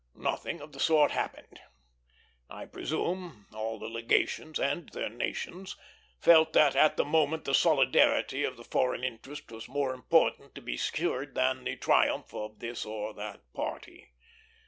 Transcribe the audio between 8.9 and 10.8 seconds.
interest was more important to be